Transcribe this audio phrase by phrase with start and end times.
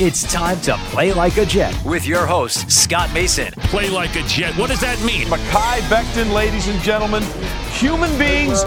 [0.00, 3.52] It's time to play like a Jet with your host, Scott Mason.
[3.70, 4.52] Play like a Jet.
[4.56, 5.28] What does that mean?
[5.28, 7.22] Mekhi Becton, ladies and gentlemen.
[7.74, 8.64] Human beings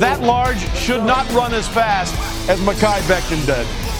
[0.00, 2.14] that large should not run as fast
[2.48, 3.83] as Mekhi Becton did.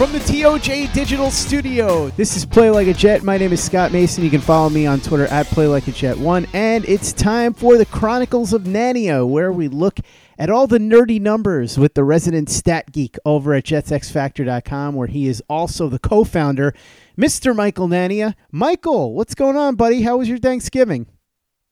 [0.00, 3.22] From the TOJ Digital Studio, this is Play Like a Jet.
[3.22, 4.24] My name is Scott Mason.
[4.24, 7.52] You can follow me on Twitter at Play Like a Jet One, and it's time
[7.52, 10.00] for the Chronicles of Nania, where we look
[10.38, 15.28] at all the nerdy numbers with the resident stat geek over at JetsXFactor.com, where he
[15.28, 16.72] is also the co-founder,
[17.18, 17.54] Mr.
[17.54, 18.34] Michael Nania.
[18.50, 20.00] Michael, what's going on, buddy?
[20.00, 21.08] How was your Thanksgiving?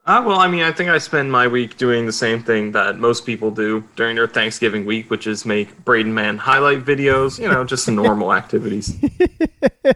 [0.09, 2.99] Uh, well, I mean, I think I spend my week doing the same thing that
[2.99, 7.47] most people do during their Thanksgiving week, which is make Braden Mann highlight videos, you
[7.47, 8.99] know, just normal activities.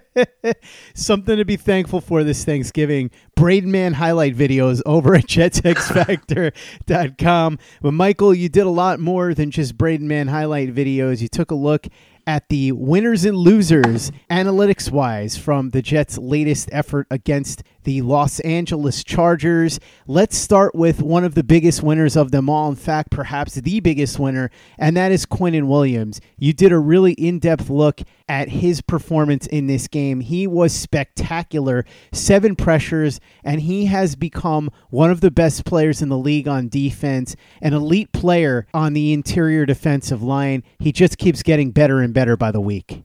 [0.95, 3.11] Something to be thankful for this Thanksgiving.
[3.37, 7.59] Braden Mann highlight videos over at jetsxfactor.com.
[7.81, 11.23] But Michael, you did a lot more than just Braden Mann highlight videos.
[11.23, 11.87] You took a look
[12.27, 18.41] at the winners and losers analytics wise from the Jets' latest effort against the Los
[18.41, 19.81] Angeles Chargers.
[20.06, 22.69] Let's start with one of the biggest winners of them all.
[22.69, 26.21] In fact, perhaps the biggest winner, and that is Quinnen Williams.
[26.38, 30.21] You did a really in depth look at his performance in this game.
[30.21, 36.09] He was spectacular, seven pressures, and he has become one of the best players in
[36.09, 40.62] the league on defense, an elite player on the interior defensive line.
[40.78, 43.05] He just keeps getting better and better by the week.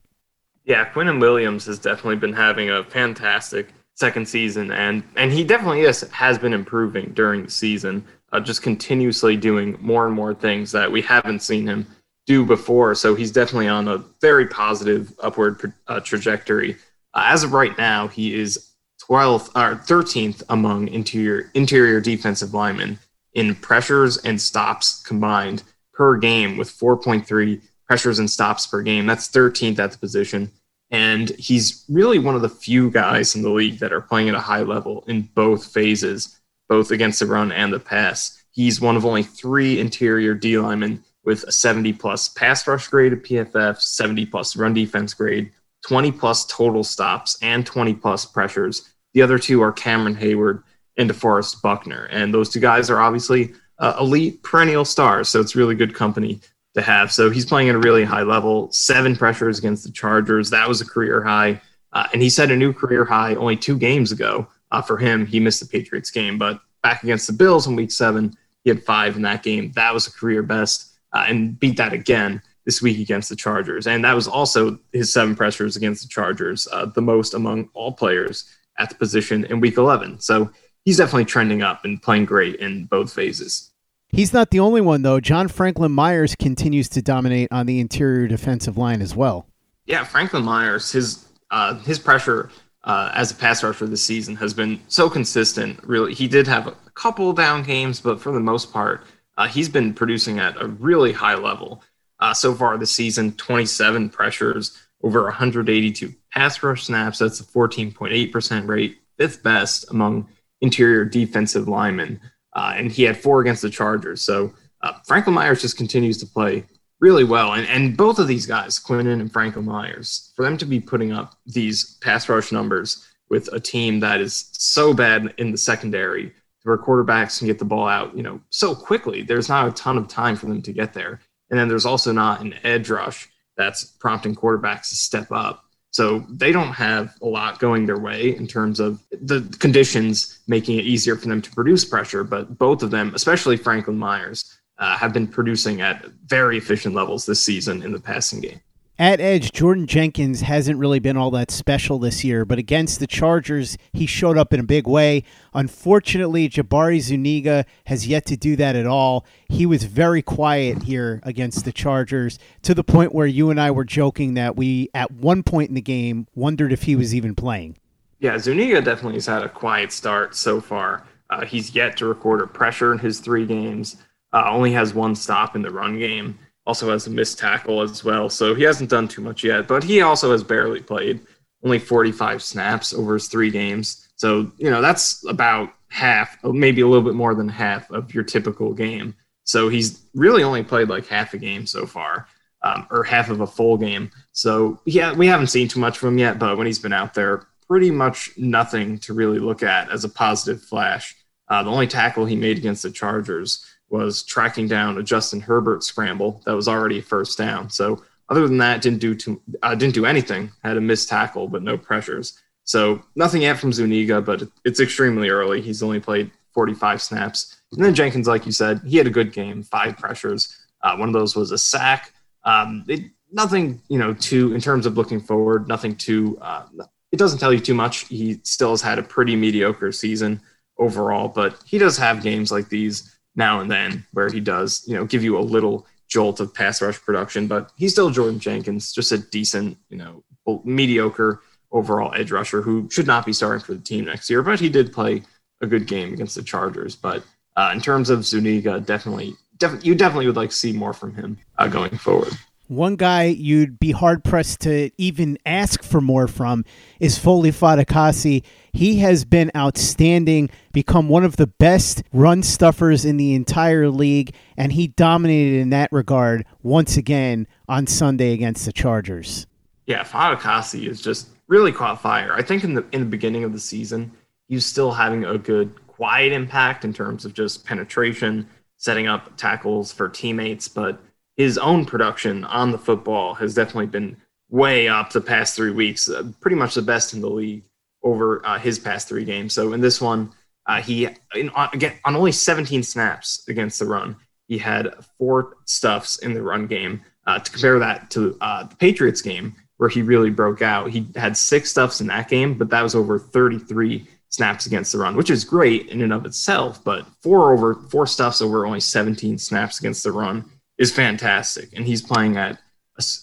[0.64, 5.80] Yeah, Quinnen Williams has definitely been having a fantastic second season, and and he definitely
[5.80, 10.70] is has been improving during the season, uh, just continuously doing more and more things
[10.72, 11.86] that we haven't seen him
[12.28, 12.94] do before.
[12.94, 16.76] So he's definitely on a very positive upward uh, trajectory.
[17.14, 18.70] Uh, as of right now, he is
[19.10, 22.98] 12th or 13th among interior interior defensive linemen
[23.32, 25.62] in pressures and stops combined
[25.94, 29.06] per game, with 4.3 pressures and stops per game.
[29.06, 30.50] That's 13th at the position.
[30.90, 34.34] And he's really one of the few guys in the league that are playing at
[34.34, 36.38] a high level in both phases,
[36.68, 38.42] both against the run and the pass.
[38.50, 43.12] He's one of only three interior D linemen with a 70 plus pass rush grade
[43.12, 45.50] at PFF, 70 plus run defense grade,
[45.86, 48.94] 20 plus total stops, and 20 plus pressures.
[49.14, 50.62] The other two are Cameron Heyward
[50.96, 52.04] and DeForest Buckner.
[52.06, 55.28] And those two guys are obviously uh, elite perennial stars.
[55.28, 56.40] So it's really good company
[56.74, 57.12] to have.
[57.12, 58.70] So he's playing at a really high level.
[58.72, 60.50] Seven pressures against the Chargers.
[60.50, 61.60] That was a career high.
[61.92, 64.46] Uh, and he set a new career high only two games ago.
[64.70, 67.90] Uh, for him, he missed the Patriots game, but back against the Bills in week
[67.90, 69.72] seven, he had five in that game.
[69.72, 73.86] That was a career best uh, and beat that again this week against the Chargers.
[73.86, 77.92] And that was also his seven pressures against the Chargers, uh, the most among all
[77.92, 78.44] players
[78.78, 80.20] at the position in week 11.
[80.20, 80.50] So
[80.84, 83.70] he's definitely trending up and playing great in both phases.
[84.10, 85.20] He's not the only one, though.
[85.20, 89.46] John Franklin Myers continues to dominate on the interior defensive line as well.
[89.86, 92.50] Yeah, Franklin Myers, his uh, his pressure
[92.84, 95.82] uh, as a pass rusher this season has been so consistent.
[95.82, 99.04] Really, he did have a couple down games, but for the most part,
[99.38, 101.82] uh, he's been producing at a really high level
[102.18, 107.20] uh, so far this season 27 pressures, over 182 pass rush snaps.
[107.20, 110.28] That's a 14.8% rate, fifth best among
[110.60, 112.20] interior defensive linemen.
[112.52, 114.22] Uh, and he had four against the Chargers.
[114.22, 114.52] So
[114.82, 116.64] uh, Franklin Myers just continues to play
[116.98, 117.52] really well.
[117.52, 121.12] And, and both of these guys, Quinnen and Franklin Myers, for them to be putting
[121.12, 126.32] up these pass rush numbers with a team that is so bad in the secondary
[126.68, 129.22] where quarterbacks can get the ball out, you know, so quickly.
[129.22, 131.20] There's not a ton of time for them to get there.
[131.50, 135.64] And then there's also not an edge rush that's prompting quarterbacks to step up.
[135.90, 140.78] So they don't have a lot going their way in terms of the conditions making
[140.78, 142.22] it easier for them to produce pressure.
[142.22, 147.24] But both of them, especially Franklin Myers, uh, have been producing at very efficient levels
[147.24, 148.60] this season in the passing game.
[149.00, 153.06] At edge, Jordan Jenkins hasn't really been all that special this year, but against the
[153.06, 155.22] Chargers, he showed up in a big way.
[155.54, 159.24] Unfortunately, Jabari Zuniga has yet to do that at all.
[159.48, 163.70] He was very quiet here against the Chargers to the point where you and I
[163.70, 167.36] were joking that we, at one point in the game, wondered if he was even
[167.36, 167.78] playing.
[168.18, 171.06] Yeah, Zuniga definitely has had a quiet start so far.
[171.30, 173.96] Uh, he's yet to record a pressure in his three games,
[174.32, 176.36] uh, only has one stop in the run game
[176.68, 178.28] also has a missed tackle as well.
[178.28, 181.20] So he hasn't done too much yet, but he also has barely played,
[181.64, 184.06] only 45 snaps over his three games.
[184.16, 188.22] So, you know, that's about half, maybe a little bit more than half of your
[188.22, 189.14] typical game.
[189.44, 192.28] So he's really only played like half a game so far,
[192.62, 194.10] um, or half of a full game.
[194.32, 197.14] So, yeah, we haven't seen too much from him yet, but when he's been out
[197.14, 201.16] there, pretty much nothing to really look at as a positive flash.
[201.48, 205.82] Uh, the only tackle he made against the Chargers was tracking down a Justin Herbert
[205.82, 207.70] scramble that was already first down.
[207.70, 210.50] So other than that, didn't do too, uh, didn't do anything.
[210.62, 212.38] Had a missed tackle, but no pressures.
[212.64, 215.62] So nothing yet from Zuniga, but it's extremely early.
[215.62, 217.62] He's only played 45 snaps.
[217.72, 220.54] And then Jenkins, like you said, he had a good game, five pressures.
[220.82, 222.12] Uh, one of those was a sack.
[222.44, 225.66] Um, it, nothing, you know, too in terms of looking forward.
[225.66, 226.38] Nothing too.
[226.42, 226.64] Uh,
[227.10, 228.00] it doesn't tell you too much.
[228.08, 230.40] He still has had a pretty mediocre season
[230.78, 234.94] overall, but he does have games like these now and then where he does, you
[234.94, 238.92] know, give you a little jolt of pass rush production, but he's still Jordan Jenkins,
[238.92, 240.24] just a decent, you know,
[240.64, 241.40] mediocre
[241.70, 244.68] overall edge rusher who should not be starting for the team next year, but he
[244.68, 245.22] did play
[245.60, 246.96] a good game against the Chargers.
[246.96, 247.22] But
[247.56, 251.14] uh, in terms of Zuniga, definitely, def- you definitely would like to see more from
[251.14, 252.32] him uh, going forward.
[252.68, 256.66] One guy you'd be hard pressed to even ask for more from
[257.00, 258.44] is Foley Fatukasi.
[258.74, 264.34] He has been outstanding, become one of the best run stuffers in the entire league,
[264.58, 269.46] and he dominated in that regard once again on Sunday against the Chargers.
[269.86, 272.34] Yeah, Fatukasi is just really caught fire.
[272.34, 274.12] I think in the in the beginning of the season,
[274.46, 279.38] he was still having a good quiet impact in terms of just penetration, setting up
[279.38, 281.00] tackles for teammates, but
[281.38, 284.16] his own production on the football has definitely been
[284.50, 287.62] way up the past three weeks, uh, pretty much the best in the league
[288.02, 289.54] over uh, his past three games.
[289.54, 290.32] So in this one,
[290.66, 294.16] uh, he in, on, again on only 17 snaps against the run,
[294.48, 297.02] he had four stuffs in the run game.
[297.26, 301.06] Uh, to compare that to uh, the Patriots game, where he really broke out, he
[301.14, 305.14] had six stuffs in that game, but that was over 33 snaps against the run,
[305.14, 306.82] which is great in and of itself.
[306.82, 311.84] But four over four stuffs over only 17 snaps against the run is fantastic, and
[311.84, 312.58] he's playing at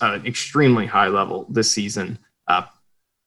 [0.02, 2.64] an extremely high level this season, uh,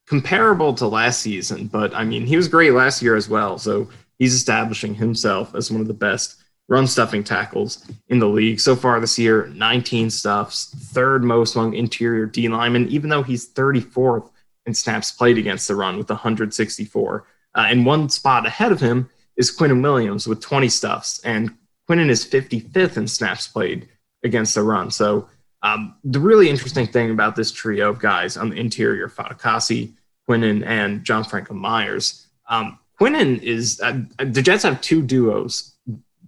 [0.07, 1.67] comparable to last season.
[1.67, 5.71] But I mean, he was great last year as well, so he's establishing himself as
[5.71, 9.47] one of the best run stuffing tackles in the league so far this year.
[9.55, 14.31] 19 stuffs, third most among interior D linemen, even though he's 34th
[14.67, 17.27] in snaps played against the run with 164.
[17.55, 21.55] Uh, and one spot ahead of him is Quinnen Williams with 20 stuffs, and
[21.89, 23.89] Quinnen is 55th in snaps played
[24.25, 24.91] against the run.
[24.91, 25.29] So
[25.63, 29.93] um, the really interesting thing about this trio of guys on the interior, Fatukasi,
[30.29, 35.75] Quinnen, and John Franklin Myers, um, Quinnen is uh, the Jets have two duos,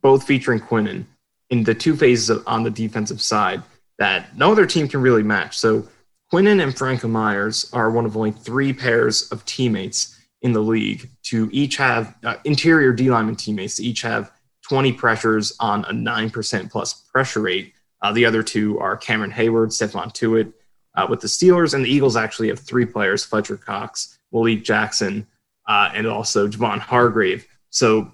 [0.01, 1.05] both featuring Quinnen
[1.51, 3.63] in the two phases of, on the defensive side
[3.99, 5.59] that no other team can really match.
[5.59, 5.87] So
[6.33, 11.11] Quinnen and Franklin Myers are one of only three pairs of teammates in the league
[11.25, 14.33] to each have uh, interior D lineman teammates to each have
[14.63, 19.69] 20 pressures on a 9% plus pressure rate Uh, the other two are Cameron Heyward,
[19.69, 20.53] Stephon Tuitt
[20.95, 25.27] uh, with the Steelers, and the Eagles actually have three players: Fletcher Cox, Malik Jackson,
[25.69, 27.47] uh, and also Javon Hargrave.
[27.71, 28.11] So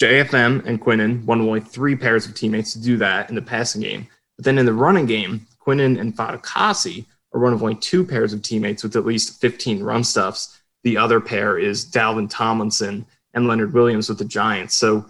[0.00, 3.42] JFM and Quinnen, one of only three pairs of teammates to do that in the
[3.42, 4.06] passing game.
[4.36, 8.32] But then in the running game, Quinnen and Fatukasi are one of only two pairs
[8.32, 10.60] of teammates with at least 15 run stuffs.
[10.84, 14.74] The other pair is Dalvin Tomlinson and Leonard Williams with the Giants.
[14.74, 15.04] So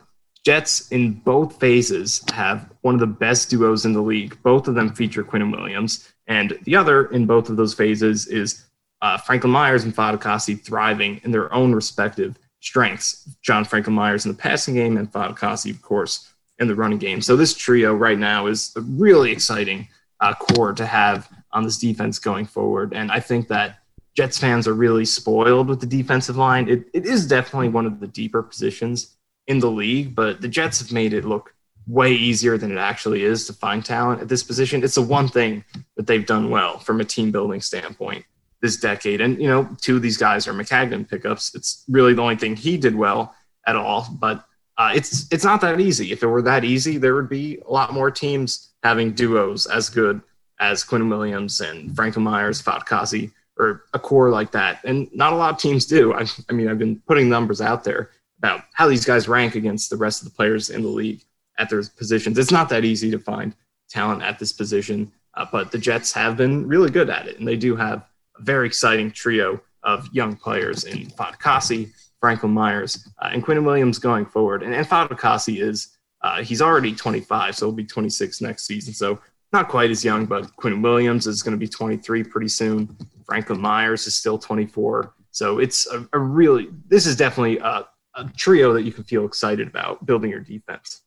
[0.46, 4.40] Jets in both phases have one of the best duos in the league.
[4.44, 6.12] Both of them feature Quinnen Williams.
[6.28, 8.64] And the other in both of those phases is
[9.02, 13.28] uh, Franklin Myers and Fatukasi thriving in their own respective strengths.
[13.42, 17.20] John Franklin Myers in the passing game and Fatukasi, of course, in the running game.
[17.20, 19.88] So this trio right now is a really exciting
[20.20, 22.94] uh, core to have on this defense going forward.
[22.94, 23.80] And I think that
[24.16, 26.68] Jets fans are really spoiled with the defensive line.
[26.68, 29.15] It, it is definitely one of the deeper positions
[29.46, 31.54] in the league, but the Jets have made it look
[31.86, 34.82] way easier than it actually is to find talent at this position.
[34.82, 35.64] It's the one thing
[35.96, 38.24] that they've done well from a team building standpoint
[38.60, 39.20] this decade.
[39.20, 41.54] And, you know, two of these guys are Maccagnan pickups.
[41.54, 43.34] It's really the only thing he did well
[43.66, 44.08] at all.
[44.18, 44.44] But
[44.78, 46.12] uh, it's it's not that easy.
[46.12, 49.88] If it were that easy, there would be a lot more teams having duos as
[49.88, 50.20] good
[50.58, 54.80] as Quinn Williams and Franklin Myers, Fatukasi, or a core like that.
[54.84, 56.14] And not a lot of teams do.
[56.14, 59.90] I, I mean, I've been putting numbers out there about how these guys rank against
[59.90, 61.22] the rest of the players in the league
[61.58, 62.38] at their positions.
[62.38, 63.54] It's not that easy to find
[63.88, 67.46] talent at this position, uh, but the Jets have been really good at it, and
[67.46, 68.04] they do have
[68.38, 73.98] a very exciting trio of young players in Fatukasi, Franklin Myers, uh, and Quinn Williams
[73.98, 74.62] going forward.
[74.62, 78.92] And, and Fatukasi is uh, he's already 25, so he'll be 26 next season.
[78.92, 79.20] So
[79.52, 82.96] not quite as young, but Quinn Williams is going to be 23 pretty soon.
[83.24, 85.14] Franklin Myers is still 24.
[85.30, 89.24] So it's a, a really this is definitely a, a trio that you can feel
[89.24, 91.02] excited about building your defense.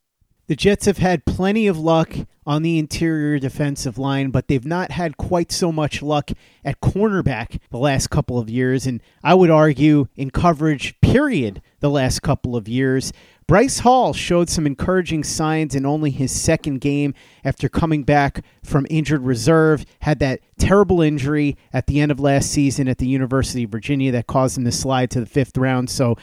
[0.48, 4.90] The Jets have had plenty of luck on the interior defensive line, but they've not
[4.90, 6.32] had quite so much luck
[6.66, 8.88] at cornerback the last couple of years.
[8.88, 13.14] And I would argue in coverage, period, the last couple of years.
[13.48, 17.14] Bryce Hall showed some encouraging signs in only his second game
[17.44, 19.86] after coming back from injured reserve.
[20.02, 24.12] Had that terrible injury at the end of last season at the University of Virginia
[24.12, 25.92] that caused him to slide to the fifth round.
[25.92, 26.16] So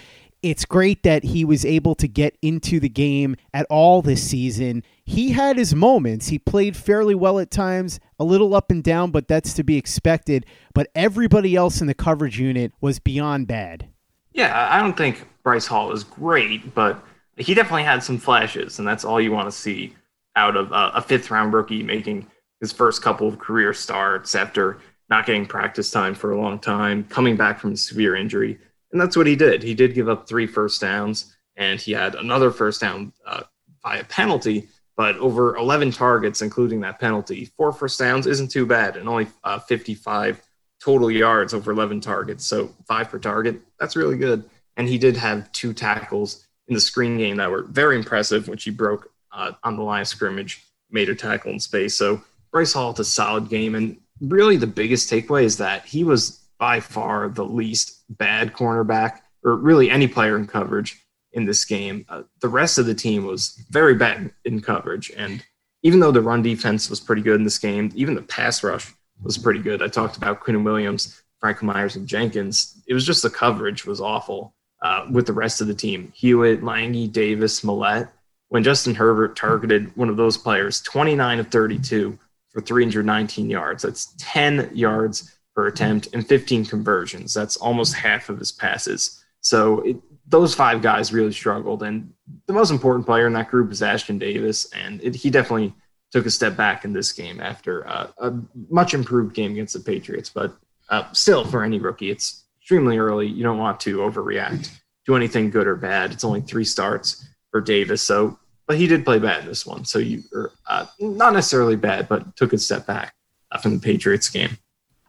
[0.51, 4.85] it's great that he was able to get into the game at all this season.
[5.05, 6.29] He had his moments.
[6.29, 9.77] He played fairly well at times, a little up and down, but that's to be
[9.77, 10.47] expected.
[10.73, 13.89] But everybody else in the coverage unit was beyond bad.
[14.33, 17.03] Yeah, I don't think Bryce Hall is great, but
[17.37, 19.95] he definitely had some flashes, and that's all you want to see
[20.37, 22.27] out of a fifth round rookie making
[22.61, 27.05] his first couple of career starts after not getting practice time for a long time,
[27.05, 28.59] coming back from a severe injury.
[28.93, 29.63] And that's what he did.
[29.63, 33.43] He did give up three first downs, and he had another first down uh,
[33.83, 34.69] by a penalty.
[34.97, 39.27] But over 11 targets, including that penalty, four first downs isn't too bad, and only
[39.45, 40.41] uh, 55
[40.83, 42.47] total yards over 11 targets.
[42.47, 44.45] So five per target, that's really good.
[44.77, 48.65] And he did have two tackles in the screen game that were very impressive, which
[48.65, 51.95] he broke uh, on the line of scrimmage, made a tackle in space.
[51.95, 53.75] So Bryce Hall had a solid game.
[53.75, 59.21] And really, the biggest takeaway is that he was by far the least bad cornerback,
[59.45, 61.01] or really any player in coverage
[61.33, 62.05] in this game.
[62.09, 65.13] Uh, the rest of the team was very bad in coverage.
[65.17, 65.45] And
[65.83, 68.93] even though the run defense was pretty good in this game, even the pass rush
[69.23, 69.83] was pretty good.
[69.83, 72.83] I talked about Quinn Williams, Frank Myers, and Jenkins.
[72.87, 76.13] It was just the coverage was awful uh, with the rest of the team.
[76.15, 78.09] Hewitt, Langi, Davis, Millette.
[78.49, 82.19] When Justin Herbert targeted one of those players, 29 of 32
[82.51, 83.83] for 319 yards.
[83.83, 87.33] That's 10 yards per attempt and 15 conversions.
[87.33, 89.25] That's almost half of his passes.
[89.41, 89.97] So it,
[90.29, 91.83] those five guys really struggled.
[91.83, 92.13] And
[92.47, 94.71] the most important player in that group is Ashtyn Davis.
[94.73, 95.73] And it, he definitely
[96.13, 98.35] took a step back in this game after uh, a
[98.69, 100.29] much improved game against the Patriots.
[100.29, 100.55] But
[100.91, 103.27] uh, still, for any rookie, it's extremely early.
[103.27, 104.71] You don't want to overreact
[105.07, 106.13] to anything good or bad.
[106.13, 108.03] It's only three starts for Davis.
[108.03, 109.85] So, but he did play bad in this one.
[109.85, 113.15] So you, are uh, not necessarily bad, but took a step back
[113.53, 114.59] uh, from the Patriots game.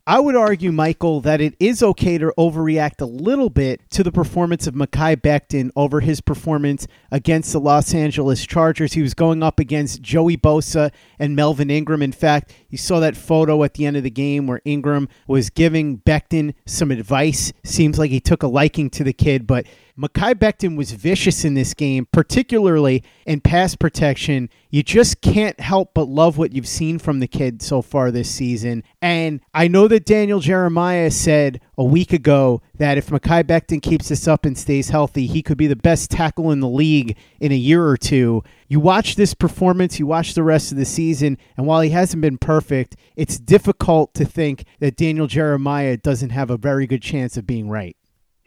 [0.09, 4.11] I would argue, Michael, that it is okay to overreact a little bit to the
[4.11, 8.93] performance of Mekhi Becton over his performance against the Los Angeles Chargers.
[8.93, 12.01] He was going up against Joey Bosa and Melvin Ingram.
[12.01, 15.49] In fact, you saw that photo at the end of the game where Ingram was
[15.49, 17.51] giving Becton some advice.
[17.65, 19.65] Seems like he took a liking to the kid, but
[19.98, 24.48] Mekhi Becton was vicious in this game, particularly in pass protection.
[24.70, 28.30] You just can't help but love what you've seen from the kid so far this
[28.30, 28.84] season.
[29.01, 34.10] And I know that Daniel Jeremiah said a week ago that if Mekhi Becton keeps
[34.10, 37.51] this up and stays healthy, he could be the best tackle in the league in
[37.51, 38.44] a year or two.
[38.68, 42.22] You watch this performance, you watch the rest of the season, and while he hasn't
[42.22, 47.36] been perfect, it's difficult to think that Daniel Jeremiah doesn't have a very good chance
[47.36, 47.98] of being right.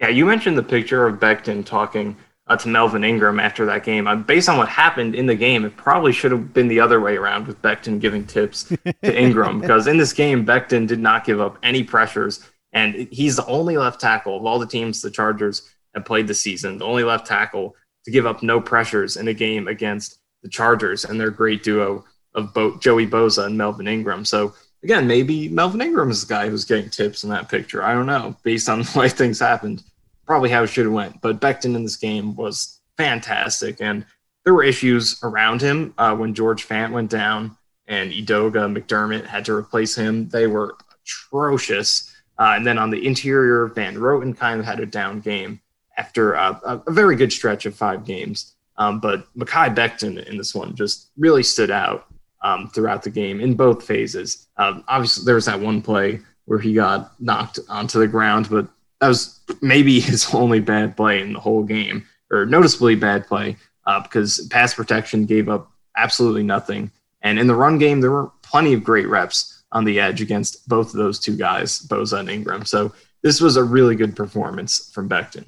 [0.01, 2.17] Yeah, you mentioned the picture of Becton talking
[2.47, 4.09] uh, to Melvin Ingram after that game.
[4.09, 7.01] Uh, based on what happened in the game, it probably should have been the other
[7.01, 8.65] way around with Becton giving tips
[9.03, 13.37] to Ingram because in this game, Becton did not give up any pressures, and he's
[13.37, 16.85] the only left tackle of all the teams the Chargers have played this season, the
[16.85, 21.21] only left tackle to give up no pressures in a game against the Chargers and
[21.21, 22.05] their great duo
[22.35, 24.25] of Bo- Joey Bosa and Melvin Ingram.
[24.25, 27.83] So again, maybe Melvin Ingram is the guy who's getting tips in that picture.
[27.83, 29.83] I don't know, based on the way things happened
[30.31, 31.21] probably how it should have went.
[31.21, 34.07] But Becton in this game was fantastic, and
[34.45, 37.57] there were issues around him uh, when George Fant went down
[37.89, 40.29] and Edoga McDermott had to replace him.
[40.29, 42.15] They were atrocious.
[42.39, 45.61] Uh, and then on the interior, Van Roten kind of had a down game
[45.99, 48.55] after uh, a very good stretch of five games.
[48.77, 52.07] Um, but Mekhi Becton in this one just really stood out
[52.43, 54.47] um, throughout the game in both phases.
[54.59, 58.69] Um, obviously, there was that one play where he got knocked onto the ground, but
[59.01, 63.57] that was maybe his only bad play in the whole game, or noticeably bad play,
[63.87, 66.91] uh, because pass protection gave up absolutely nothing.
[67.23, 70.69] And in the run game, there were plenty of great reps on the edge against
[70.69, 72.65] both of those two guys, Bosa and Ingram.
[72.65, 72.93] So
[73.23, 75.47] this was a really good performance from Becton.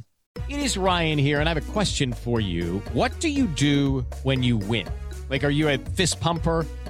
[0.49, 2.83] It is Ryan here, and I have a question for you.
[2.93, 4.89] What do you do when you win?
[5.31, 6.67] Like, are you a fist pumper?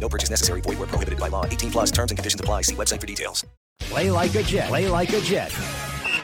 [0.00, 0.60] No purchase necessary.
[0.60, 1.44] Void where prohibited by law.
[1.44, 2.62] 18 plus terms and conditions apply.
[2.62, 3.44] See website for details.
[3.80, 4.68] Play like a Jet.
[4.68, 5.52] Play like a Jet.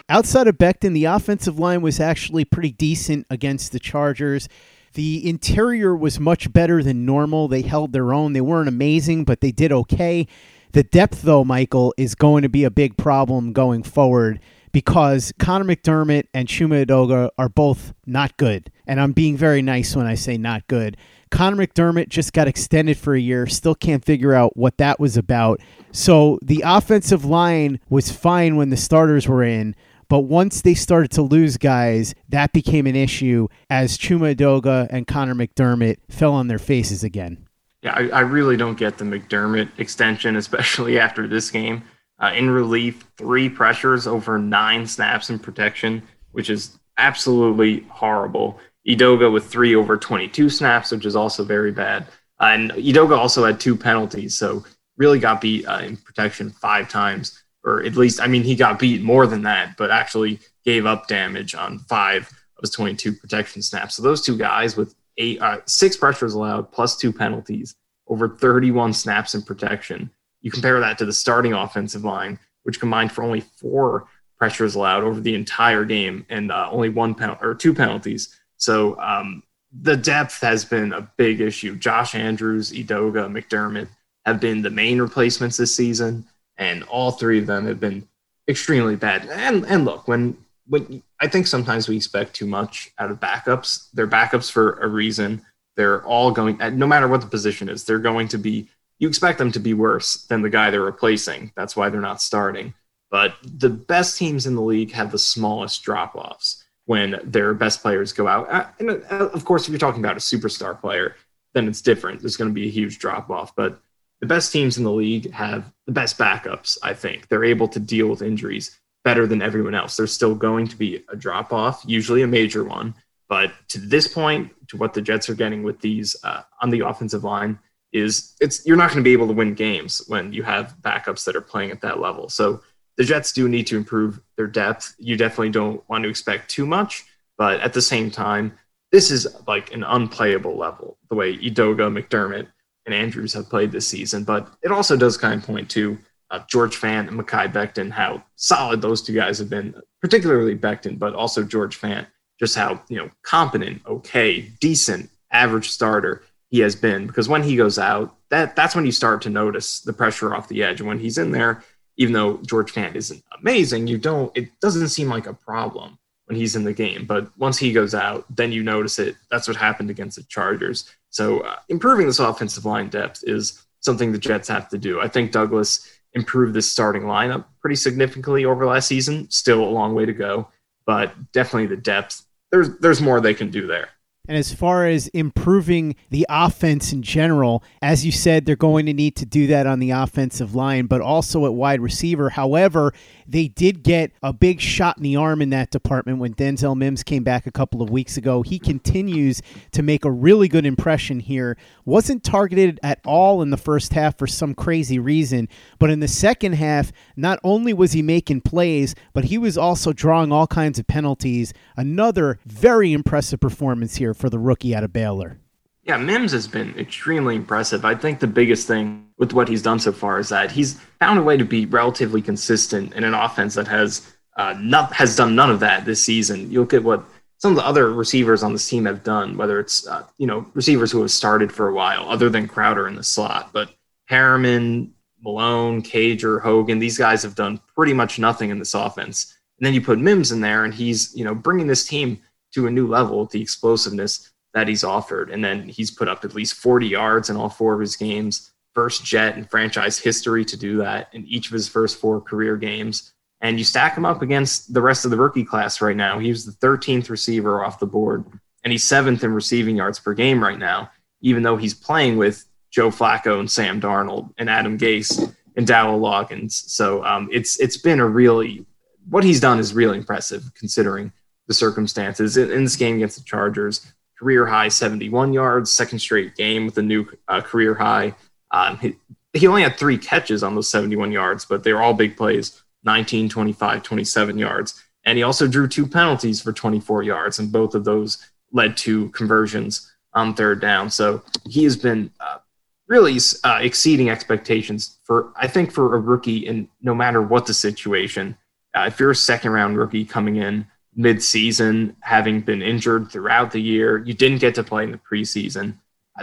[0.08, 4.48] Outside of Becton, the offensive line was actually pretty decent against the Chargers.
[4.94, 7.48] The interior was much better than normal.
[7.48, 8.32] They held their own.
[8.32, 10.26] They weren't amazing, but they did okay.
[10.72, 14.40] The depth, though, Michael, is going to be a big problem going forward
[14.72, 18.70] because Conor McDermott and Chuma Edoga are both not good.
[18.86, 20.96] And I'm being very nice when I say not good.
[21.32, 25.16] Conor McDermott just got extended for a year, still can't figure out what that was
[25.16, 25.60] about.
[25.90, 29.74] So the offensive line was fine when the starters were in,
[30.08, 35.06] but once they started to lose guys, that became an issue as Chuma Edoga and
[35.06, 37.48] Conor McDermott fell on their faces again.
[37.80, 41.82] Yeah, I, I really don't get the McDermott extension, especially after this game.
[42.18, 48.60] Uh, in relief, three pressures over nine snaps in protection, which is absolutely horrible.
[48.86, 52.06] Edoga with three over 22 snaps, which is also very bad.
[52.40, 54.64] Uh, and Edoga also had two penalties, so
[54.96, 58.78] really got beat uh, in protection five times, or at least, I mean, he got
[58.78, 63.62] beat more than that, but actually gave up damage on five of his 22 protection
[63.62, 63.94] snaps.
[63.94, 67.76] So those two guys with eight, uh, six pressures allowed plus two penalties,
[68.08, 70.10] over 31 snaps in protection.
[70.40, 74.06] You compare that to the starting offensive line, which combined for only four
[74.38, 78.40] pressures allowed over the entire game and uh, only one penalty or two penalties.
[78.62, 81.74] So um, the depth has been a big issue.
[81.74, 83.88] Josh Andrews, Edoga, McDermott
[84.24, 88.06] have been the main replacements this season, and all three of them have been
[88.46, 89.26] extremely bad.
[89.28, 90.36] And and look, when
[90.68, 93.88] when I think sometimes we expect too much out of backups.
[93.94, 95.42] They're backups for a reason.
[95.74, 98.68] They're all going, no matter what the position is, they're going to be.
[99.00, 101.50] You expect them to be worse than the guy they're replacing.
[101.56, 102.74] That's why they're not starting.
[103.10, 107.80] But the best teams in the league have the smallest drop offs when their best
[107.82, 108.50] players go out.
[108.50, 111.16] Uh, and uh, of course, if you're talking about a superstar player,
[111.54, 112.20] then it's different.
[112.20, 113.54] There's going to be a huge drop off.
[113.54, 113.80] But
[114.20, 117.28] the best teams in the league have the best backups, I think.
[117.28, 119.96] They're able to deal with injuries better than everyone else.
[119.96, 122.94] There's still going to be a drop off, usually a major one.
[123.28, 126.80] But to this point, to what the Jets are getting with these uh, on the
[126.80, 127.58] offensive line,
[127.92, 131.24] is it's you're not going to be able to win games when you have backups
[131.24, 132.28] that are playing at that level.
[132.28, 132.62] So
[132.96, 134.94] the Jets do need to improve their depth.
[134.98, 137.04] You definitely don't want to expect too much,
[137.38, 138.58] but at the same time,
[138.90, 142.46] this is like an unplayable level the way Edoga, McDermott,
[142.84, 144.24] and Andrews have played this season.
[144.24, 145.98] But it also does kind of point to
[146.30, 150.98] uh, George Fant and Mekhi Becton, how solid those two guys have been, particularly Becton,
[150.98, 152.06] but also George Fant,
[152.38, 157.06] just how you know competent, okay, decent, average starter he has been.
[157.06, 160.48] Because when he goes out, that that's when you start to notice the pressure off
[160.48, 160.80] the edge.
[160.80, 161.62] When he's in there,
[161.96, 164.34] even though George Fant isn't amazing, you don't.
[164.36, 167.04] It doesn't seem like a problem when he's in the game.
[167.04, 169.16] But once he goes out, then you notice it.
[169.30, 170.90] That's what happened against the Chargers.
[171.10, 175.00] So uh, improving this offensive line depth is something the Jets have to do.
[175.00, 179.30] I think Douglas improved this starting lineup pretty significantly over last season.
[179.30, 180.48] Still a long way to go,
[180.86, 182.22] but definitely the depth.
[182.50, 183.88] There's there's more they can do there.
[184.28, 188.92] And as far as improving the offense in general, as you said, they're going to
[188.92, 192.30] need to do that on the offensive line, but also at wide receiver.
[192.30, 192.92] However,
[193.26, 197.02] they did get a big shot in the arm in that department when Denzel Mims
[197.02, 198.42] came back a couple of weeks ago.
[198.42, 201.56] He continues to make a really good impression here.
[201.84, 206.08] Wasn't targeted at all in the first half for some crazy reason, but in the
[206.08, 210.78] second half, not only was he making plays, but he was also drawing all kinds
[210.78, 211.52] of penalties.
[211.76, 215.41] Another very impressive performance here for the rookie out of Baylor.
[215.84, 217.84] Yeah, Mims has been extremely impressive.
[217.84, 221.18] I think the biggest thing with what he's done so far is that he's found
[221.18, 225.34] a way to be relatively consistent in an offense that has uh, not has done
[225.34, 226.50] none of that this season.
[226.52, 227.04] You look at what
[227.38, 230.46] some of the other receivers on this team have done, whether it's uh, you know
[230.54, 233.74] receivers who have started for a while, other than Crowder in the slot, but
[234.08, 234.90] Perriman,
[235.20, 239.36] Malone, Cager, Hogan, these guys have done pretty much nothing in this offense.
[239.58, 242.20] And then you put Mims in there, and he's you know bringing this team
[242.54, 245.30] to a new level with the explosiveness that he's offered.
[245.30, 248.52] And then he's put up at least 40 yards in all four of his games.
[248.74, 252.56] First Jet in franchise history to do that in each of his first four career
[252.56, 253.12] games.
[253.40, 256.18] And you stack him up against the rest of the rookie class right now.
[256.18, 258.24] He was the 13th receiver off the board,
[258.62, 260.90] and he's seventh in receiving yards per game right now,
[261.22, 266.00] even though he's playing with Joe Flacco and Sam Darnold and Adam Gase and Dowell
[266.00, 266.52] Loggains.
[266.52, 268.64] So um, it's it's been a really
[269.08, 271.12] what he's done is really impressive considering
[271.48, 276.36] the circumstances in, in this game against the Chargers career high 71 yards, second straight
[276.36, 278.14] game with a new uh, career high.
[278.52, 278.94] Um, he,
[279.32, 282.62] he only had three catches on those 71 yards, but they were all big plays
[282.84, 284.84] 19, 25, 27 yards.
[285.04, 289.08] And he also drew two penalties for 24 yards, and both of those led to
[289.08, 290.88] conversions on third down.
[290.88, 292.38] So he has been uh,
[292.86, 297.54] really uh, exceeding expectations for, I think, for a rookie, and no matter what the
[297.54, 298.36] situation.
[298.72, 303.60] Uh, if you're a second round rookie coming in, mid-season, having been injured throughout the
[303.60, 303.98] year.
[303.98, 305.74] You didn't get to play in the preseason.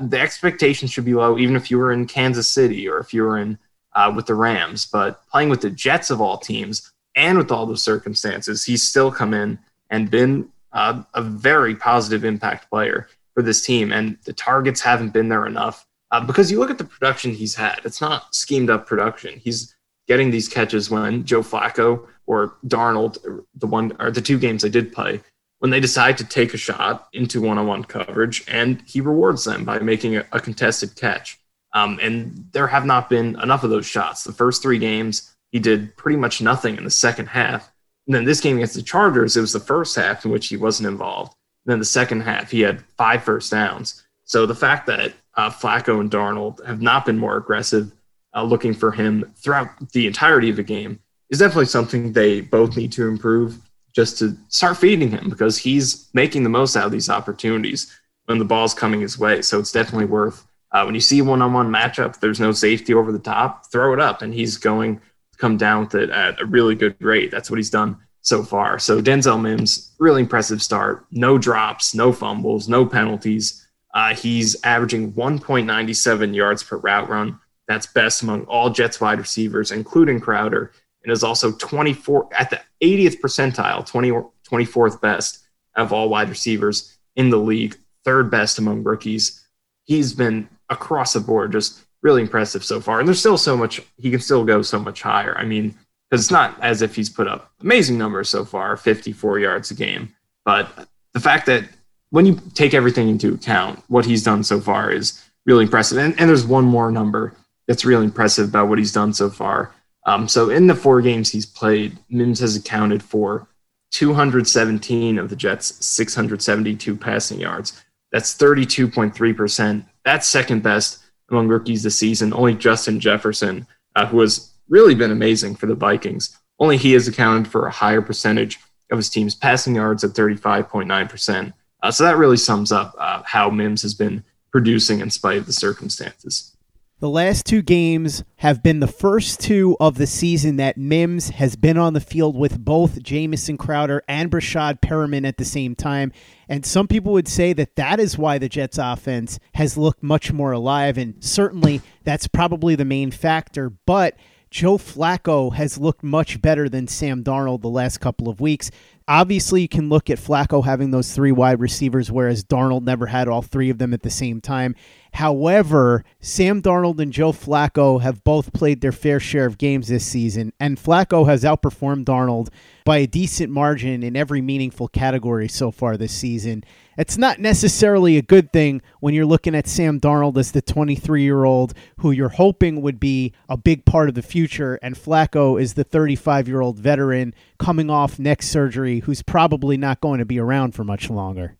[0.02, 3.24] The expectations should be low, even if you were in Kansas City or if you
[3.24, 3.58] were in
[3.94, 4.86] uh, with the Rams.
[4.86, 9.12] But playing with the Jets of all teams, and with all those circumstances, he's still
[9.12, 13.92] come in and been uh, a very positive impact player for this team.
[13.92, 17.56] And the targets haven't been there enough uh, because you look at the production he's
[17.56, 17.82] had.
[17.84, 19.40] It's not schemed up production.
[19.40, 19.76] He's
[20.08, 24.70] getting these catches when Joe Flacco or Darnold, the one or the two games they
[24.70, 25.20] did play,
[25.58, 29.80] when they decide to take a shot into one-on-one coverage, and he rewards them by
[29.80, 31.40] making a, a contested catch.
[31.74, 34.24] Um, and there have not been enough of those shots.
[34.24, 37.72] The first three games, he did pretty much nothing in the second half.
[38.06, 40.58] And then this game against the Chargers, it was the first half in which he
[40.58, 41.34] wasn't involved.
[41.66, 44.04] And then the second half, he had five first downs.
[44.24, 47.92] So the fact that uh, Flacco and Darnold have not been more aggressive
[48.36, 52.76] uh, looking for him throughout the entirety of the game is definitely something they both
[52.76, 53.60] need to improve
[53.96, 58.38] just to start feeding him because he's making the most out of these opportunities when
[58.38, 59.42] the ball's coming his way.
[59.42, 63.12] So it's definitely worth uh, when you see a one-on-one matchup, there's no safety over
[63.12, 66.46] the top, throw it up, and he's going to come down with it at a
[66.46, 67.32] really good rate.
[67.32, 68.78] That's what he's done so far.
[68.78, 71.06] So Denzel Mims, really impressive start.
[71.12, 73.68] No drops, no fumbles, no penalties.
[73.94, 77.40] Uh, he's averaging 1.97 yards per route run.
[77.68, 80.72] That's best among all Jets wide receivers, including Crowder
[81.04, 84.12] and is also 24 at the 80th percentile, 20,
[84.50, 89.46] 24th best of all wide receivers in the league, third best among rookies.
[89.84, 93.00] He's been across the board just really impressive so far.
[93.00, 95.38] And there's still so much, he can still go so much higher.
[95.38, 95.76] I mean,
[96.10, 99.76] because it's not as if he's put up amazing numbers so far 54 yards a
[99.76, 100.14] game.
[100.46, 101.66] But the fact that
[102.10, 105.98] when you take everything into account, what he's done so far is really impressive.
[105.98, 107.34] And, and there's one more number
[107.68, 109.74] that's really impressive about what he's done so far.
[110.06, 113.48] Um, so in the four games he's played, Mims has accounted for
[113.92, 117.84] 217 of the Jets' 672 passing yards.
[118.12, 119.86] That's 32.3%.
[120.06, 122.34] That's second best among rookies this season.
[122.34, 127.08] Only Justin Jefferson, uh, who has really been amazing for the Vikings, only he has
[127.08, 128.60] accounted for a higher percentage
[128.92, 131.54] of his team's passing yards at 35.9%.
[131.82, 135.46] Uh, so that really sums up uh, how Mims has been producing in spite of
[135.46, 136.56] the circumstances.
[137.02, 141.56] The last two games have been the first two of the season that Mims has
[141.56, 146.12] been on the field with both Jamison Crowder and Breshad Perriman at the same time.
[146.50, 150.34] And some people would say that that is why the Jets offense has looked much
[150.34, 150.98] more alive.
[150.98, 153.70] And certainly that's probably the main factor.
[153.70, 154.18] But
[154.52, 158.72] Joe Flacco has looked much better than Sam Darnold the last couple of weeks.
[159.08, 163.30] Obviously, you can look at Flacco having those three wide receivers, whereas Darnold never had
[163.30, 164.76] all three of them at the same time.
[165.20, 170.06] However, Sam Darnold and Joe Flacco have both played their fair share of games this
[170.06, 172.48] season, and Flacco has outperformed Darnold
[172.86, 176.64] by a decent margin in every meaningful category so far this season.
[176.98, 181.22] It's not necessarily a good thing when you're looking at Sam Darnold as the 23
[181.22, 185.62] year old who you're hoping would be a big part of the future, and Flacco
[185.62, 190.26] is the 35 year old veteran coming off neck surgery who's probably not going to
[190.26, 191.58] be around for much longer.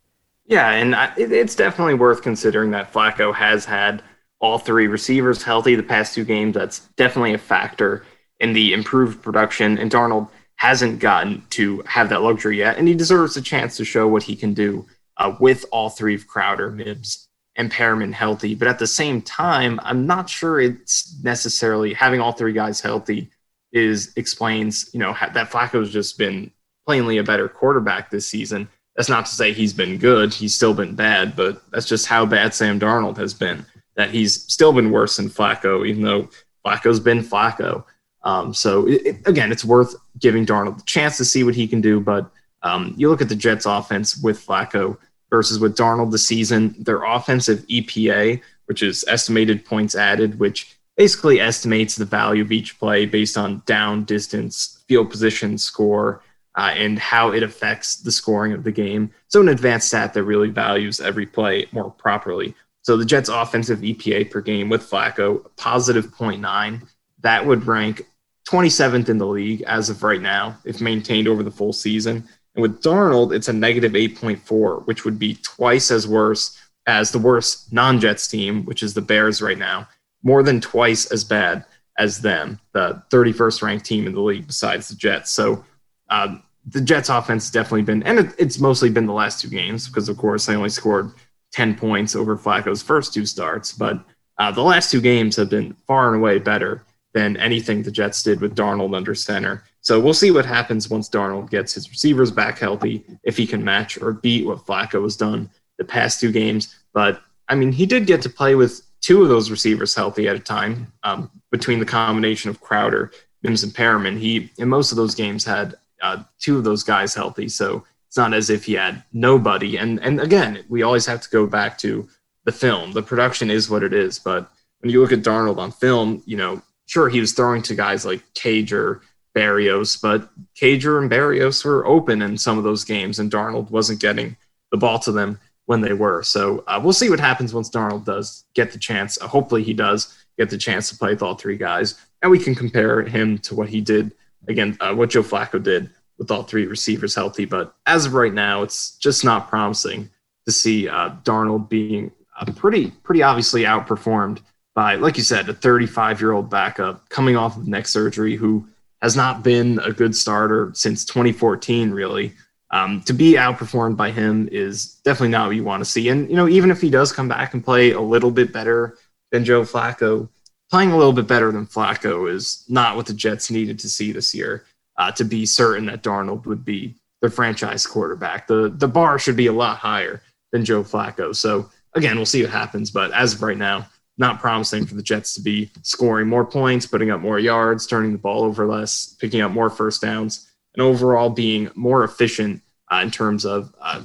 [0.50, 4.02] Yeah, and it's definitely worth considering that Flacco has had
[4.40, 6.54] all three receivers healthy the past two games.
[6.54, 8.04] That's definitely a factor
[8.40, 9.78] in the improved production.
[9.78, 13.84] And Darnold hasn't gotten to have that luxury yet, and he deserves a chance to
[13.84, 14.84] show what he can do
[15.18, 18.56] uh, with all three of Crowder, Mims, and Perriman healthy.
[18.56, 23.30] But at the same time, I'm not sure it's necessarily having all three guys healthy
[23.70, 26.50] is explains you know that Flacco's just been
[26.86, 30.34] plainly a better quarterback this season that's not to say he's been good.
[30.34, 33.64] He's still been bad, but that's just how bad Sam Darnold has been.
[33.96, 36.28] That he's still been worse than Flacco, even though
[36.64, 37.84] Flacco's been Flacco.
[38.22, 41.66] Um, so it, it, again, it's worth giving Darnold the chance to see what he
[41.66, 42.00] can do.
[42.00, 42.30] But
[42.62, 44.98] um, you look at the Jets' offense with Flacco
[45.30, 46.74] versus with Darnold this season.
[46.78, 52.78] Their offensive EPA, which is estimated points added, which basically estimates the value of each
[52.78, 56.22] play based on down, distance, field position, score,
[56.60, 59.10] uh, and how it affects the scoring of the game.
[59.28, 62.54] So, an advanced stat that really values every play more properly.
[62.82, 66.86] So, the Jets' offensive EPA per game with Flacco, positive 0.9,
[67.20, 68.02] that would rank
[68.46, 72.28] 27th in the league as of right now, if maintained over the full season.
[72.54, 77.18] And with Darnold, it's a negative 8.4, which would be twice as worse as the
[77.18, 79.88] worst non Jets team, which is the Bears right now,
[80.22, 81.64] more than twice as bad
[81.96, 85.30] as them, the 31st ranked team in the league besides the Jets.
[85.30, 85.64] So,
[86.10, 89.48] um, the Jets offense has definitely been, and it, it's mostly been the last two
[89.48, 91.12] games because, of course, they only scored
[91.52, 93.72] 10 points over Flacco's first two starts.
[93.72, 94.04] But
[94.38, 98.22] uh, the last two games have been far and away better than anything the Jets
[98.22, 99.64] did with Darnold under center.
[99.80, 103.64] So we'll see what happens once Darnold gets his receivers back healthy, if he can
[103.64, 106.76] match or beat what Flacco has done the past two games.
[106.92, 110.36] But I mean, he did get to play with two of those receivers healthy at
[110.36, 113.10] a time um, between the combination of Crowder,
[113.42, 114.18] Mims, and Perriman.
[114.18, 117.48] He, in most of those games, had uh, two of those guys healthy.
[117.48, 119.76] So it's not as if he had nobody.
[119.76, 122.08] And and again, we always have to go back to
[122.44, 122.92] the film.
[122.92, 124.18] The production is what it is.
[124.18, 127.74] But when you look at Darnold on film, you know, sure he was throwing to
[127.74, 129.00] guys like Cager,
[129.36, 134.00] Berrios, but Cager and Berrios were open in some of those games, and Darnold wasn't
[134.00, 134.36] getting
[134.72, 136.24] the ball to them when they were.
[136.24, 139.20] So uh, we'll see what happens once Darnold does get the chance.
[139.20, 142.38] Uh, hopefully, he does get the chance to play with all three guys, and we
[142.38, 144.12] can compare him to what he did
[144.48, 147.46] again, uh, what Joe Flacco did with all three receivers healthy.
[147.46, 150.10] But as of right now, it's just not promising
[150.44, 154.40] to see uh, Darnold being uh, pretty, pretty obviously outperformed
[154.74, 158.68] by, like you said, a 35 year old backup coming off of neck surgery who
[159.02, 162.34] has not been a good starter since 2014, really.
[162.72, 166.08] Um, to be outperformed by him is definitely not what you want to see.
[166.08, 168.96] And, you know, even if he does come back and play a little bit better
[169.32, 170.28] than Joe Flacco,
[170.70, 174.12] playing a little bit better than Flacco is not what the Jets needed to see
[174.12, 174.64] this year
[174.96, 178.46] uh, to be certain that Darnold would be their franchise quarterback.
[178.46, 181.34] The the bar should be a lot higher than Joe Flacco.
[181.34, 182.90] So again, we'll see what happens.
[182.90, 186.86] But as of right now, not promising for the Jets to be scoring more points,
[186.86, 190.82] putting up more yards, turning the ball over less, picking up more first downs, and
[190.82, 194.02] overall being more efficient uh, in terms of uh,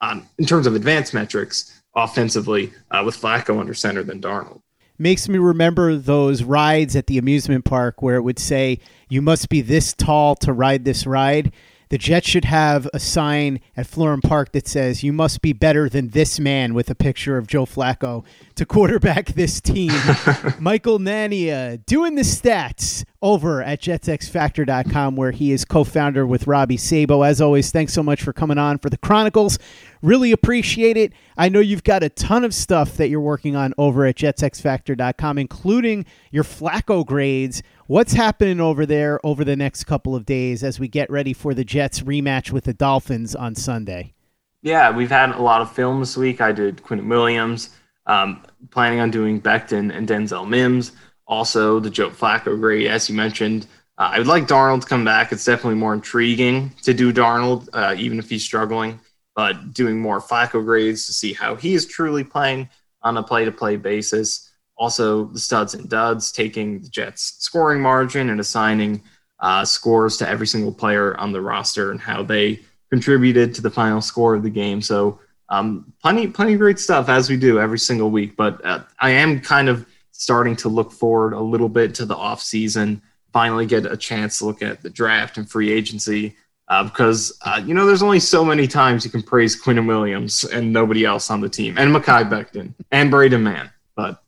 [0.00, 4.60] um, in terms of advanced metrics offensively uh, with Flacco under center than Darnold
[4.98, 8.78] makes me remember those rides at the amusement park where it would say
[9.08, 11.52] you must be this tall to ride this ride
[11.88, 15.88] The Jets should have a sign at Florham Park that says, You must be better
[15.88, 18.24] than this man with a picture of Joe Flacco
[18.56, 19.92] to quarterback this team.
[20.58, 26.76] Michael Nania doing the stats over at jetsxfactor.com, where he is co founder with Robby
[26.76, 27.22] Sabo.
[27.22, 29.58] As always, thanks so much for coming on for the Chronicles.
[30.06, 31.12] Really appreciate it.
[31.36, 35.36] I know you've got a ton of stuff that you're working on over at jetsxfactor.com,
[35.36, 37.60] including your Flacco grades.
[37.88, 41.54] What's happening over there over the next couple of days as we get ready for
[41.54, 44.14] the Jets rematch with the Dolphins on Sunday?
[44.62, 46.40] Yeah, we've had a lot of film this week.
[46.40, 47.70] I did Quinn Williams,
[48.06, 50.92] um, planning on doing Becton and Denzel Mims.
[51.26, 53.66] Also, the Joe Flacco grade, as you mentioned.
[53.98, 55.32] Uh, I would like Darnold to come back.
[55.32, 59.00] It's definitely more intriguing to do Darnold, uh, even if he's struggling,
[59.36, 62.68] but doing more Flacco grades to see how he is truly playing
[63.02, 64.50] on a play to play basis.
[64.78, 69.02] Also, the studs and duds, taking the Jets' scoring margin and assigning
[69.40, 73.70] uh, scores to every single player on the roster and how they contributed to the
[73.70, 74.80] final score of the game.
[74.80, 78.36] So, um, plenty, plenty of great stuff as we do every single week.
[78.36, 82.16] But uh, I am kind of starting to look forward a little bit to the
[82.16, 83.02] off season.
[83.32, 86.36] Finally, get a chance to look at the draft and free agency.
[86.68, 90.42] Uh, because uh, you know there's only so many times you can praise Quinnen Williams
[90.44, 93.70] and nobody else on the team, and Mekhi Becton and Braden Mann.
[93.94, 94.22] But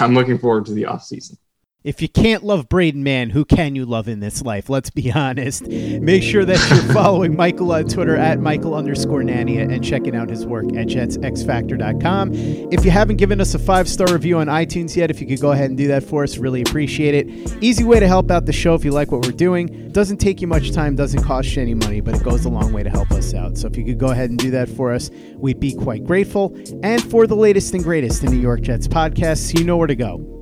[0.00, 1.36] I'm looking forward to the offseason.
[1.84, 4.70] If you can't love Braden Mann, who can you love in this life?
[4.70, 5.66] Let's be honest.
[5.66, 10.30] Make sure that you're following Michael on Twitter at Michael underscore Nania and checking out
[10.30, 12.34] his work at jetsxfactor.com.
[12.70, 15.40] If you haven't given us a five star review on iTunes yet, if you could
[15.40, 17.52] go ahead and do that for us, really appreciate it.
[17.60, 19.90] Easy way to help out the show if you like what we're doing.
[19.90, 22.72] Doesn't take you much time, doesn't cost you any money, but it goes a long
[22.72, 23.58] way to help us out.
[23.58, 26.56] So if you could go ahead and do that for us, we'd be quite grateful.
[26.84, 29.96] And for the latest and greatest in New York Jets podcasts, you know where to
[29.96, 30.41] go.